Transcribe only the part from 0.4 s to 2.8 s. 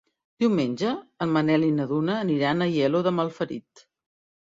Diumenge en Manel i na Duna aniran a